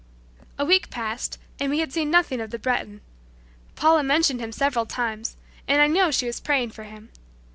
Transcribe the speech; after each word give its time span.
A 0.57 0.65
week 0.65 0.89
passed, 0.89 1.37
and 1.59 1.69
we 1.69 1.77
had 1.77 1.93
seen 1.93 2.09
nothing 2.09 2.41
of 2.41 2.49
the 2.49 2.57
Breton. 2.57 3.01
Paula 3.75 4.01
mentioned 4.01 4.39
him 4.41 4.51
several 4.51 4.87
times, 4.87 5.37
and 5.67 5.79
I 5.79 5.85
know 5.85 6.09
she 6.09 6.25
was 6.25 6.39
praying 6.39 6.71
for 6.71 6.85
him. 6.85 7.09